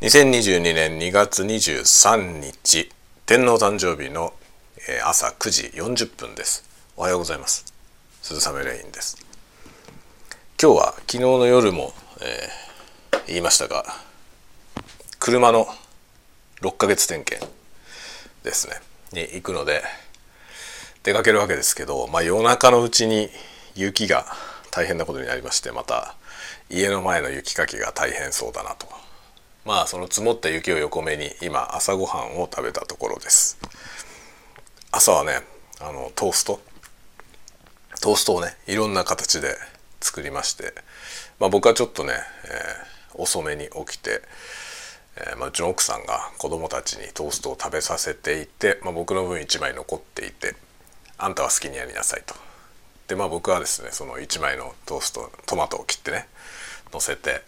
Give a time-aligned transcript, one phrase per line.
[0.00, 2.90] 2022年2月23日
[3.26, 4.32] 天皇誕生日の
[5.04, 6.64] 朝9時40分です。
[6.96, 7.66] おはようございます。
[8.22, 9.18] 鈴雨レインです。
[10.58, 11.92] 今日は昨日の夜も、
[12.22, 13.84] えー、言いましたが
[15.18, 15.66] 車の
[16.62, 17.46] 6ヶ月点検
[18.42, 18.76] ですね。
[19.12, 19.82] に行くので
[21.02, 23.28] 出かけるわけですけど、まあ、夜中のうちに
[23.76, 24.24] 雪が
[24.70, 26.16] 大変なことになりましてまた
[26.70, 28.99] 家の前の雪かきが大変そうだなと。
[29.70, 33.56] まあその積もった雪を横目に今朝ごはんを食べたところです。
[34.90, 35.42] 朝はね
[35.80, 36.60] あのトースト。
[38.00, 39.54] トーストをねいろんな形で
[40.00, 40.74] 作りまして、
[41.38, 42.14] まあ、僕はちょっとね、
[43.14, 44.22] えー、遅めに起きて、
[45.16, 50.56] えーまあ、うちの奥さんが子供たちにトーストを食べさせていて、まあ、僕の分1枚残っていて
[51.16, 52.34] あんたは好きにやりなさいと。
[53.06, 56.26] でまあ僕はですねその1枚のトーストトマトを切ってね
[56.92, 57.44] 乗せて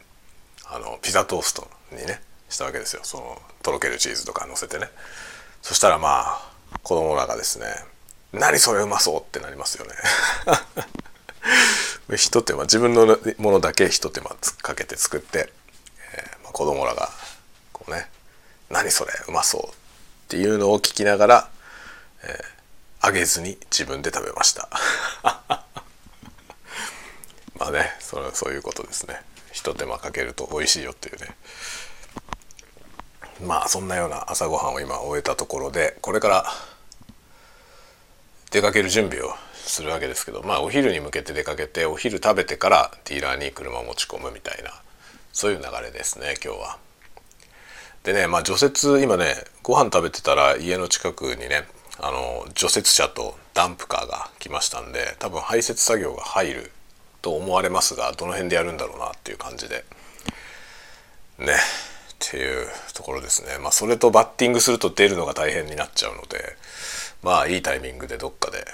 [0.66, 4.88] あのピザトーストにねしたわけですよそのとろけるチーズとか乗せてね
[5.62, 7.66] そしたらまあ子供らがですね
[8.32, 9.94] 「何それうまそう!」ってなりますよね
[12.16, 15.52] ひと手間自分のものだけひと手間かけて作って、
[16.14, 17.10] えーまあ、子供らが
[17.72, 18.10] こうね
[18.70, 19.74] 「何それうまそう!」っ
[20.28, 21.50] ていうのを聞きながら、
[22.22, 24.68] えー、あげずに自分で食べました
[25.22, 25.66] ま
[27.68, 29.20] あねそれはそういうことですね
[29.52, 31.36] ひと手間かけると美味しいよっていうね
[33.44, 36.44] まあそんなような朝ごはんを今終えたところでこれから
[38.50, 44.70] 出かける準備をするわけですけどまあお昼に向けて出かけてお昼食べてからディーラーに車を持ち込むみたいな
[45.32, 46.78] そういう流れですね今日は。
[48.04, 51.64] でねまあ除雪今ねご飯食べてたら家の近くにね
[52.00, 56.72] あの除雪車とダンプカーが来ましたんで多分排雪作業が入る
[57.22, 59.84] と思われますがどの辺でやるんだろうなっていう感じで
[61.38, 61.54] ね
[62.22, 63.58] っていうところですね。
[63.58, 66.56] まあそれとバッティングすると出るのが大変になっちゃうので
[67.22, 68.64] まあいいタイミングでどっかで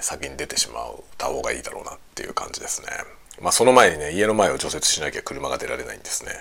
[0.00, 2.88] 先に出てしまった方がいいだろうなっていう感じですね。
[3.40, 6.32] まあその前にね家の前を除雪しなきゃ車が出られないんですね。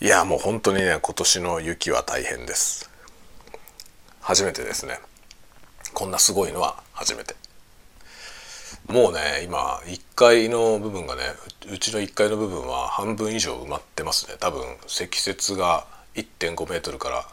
[0.00, 2.88] いやもう本当にね今年の雪は大変です。
[4.20, 5.00] 初めてですね。
[5.92, 7.34] こんなすごいのは初めて。
[8.88, 11.22] もうね今1 1階の部分がね
[11.70, 14.36] うちの1階の部分は半分以上埋まってますね。
[14.40, 17.28] 多分積雪が1.5メートルから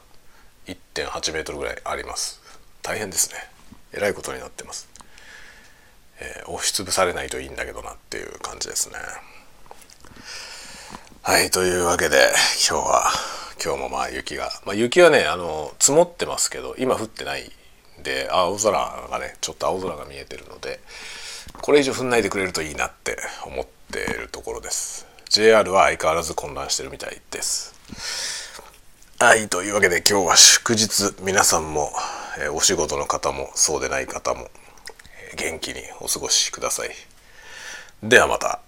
[0.67, 2.41] 1.8メートルぐらいあります。
[2.81, 3.37] 大変ですね。
[3.93, 4.89] えらいことになってます、
[6.19, 8.95] えー、押しつぶされないといいんだけどなっていう感じですね。
[11.21, 12.33] はいというわけで
[12.69, 13.11] 今日は
[13.63, 17.49] 今日もまあ雪が、まあ、雪はねあの積もってますけど今降ってない
[18.01, 20.81] んで青空がねちょっと青空が見えてるので
[21.61, 25.05] これ以上踏んないでくれるといいなって思っているところです。
[25.29, 27.73] JR は相変わらず混乱してるみたいです。
[29.19, 31.15] はいというわけで今日は祝日。
[31.21, 31.91] 皆さんも、
[32.39, 34.49] え、お仕事の方もそうでない方も、
[35.35, 36.89] 元気にお過ごしください。
[38.03, 38.59] ではまた。